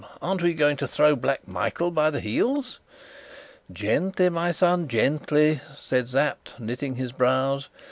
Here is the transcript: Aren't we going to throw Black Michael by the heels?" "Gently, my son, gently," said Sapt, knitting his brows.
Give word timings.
Aren't 0.19 0.41
we 0.41 0.55
going 0.55 0.77
to 0.77 0.87
throw 0.87 1.15
Black 1.15 1.47
Michael 1.47 1.91
by 1.91 2.09
the 2.09 2.21
heels?" 2.21 2.79
"Gently, 3.71 4.29
my 4.29 4.51
son, 4.51 4.87
gently," 4.87 5.59
said 5.77 6.07
Sapt, 6.09 6.59
knitting 6.59 6.95
his 6.95 7.11
brows. 7.11 7.69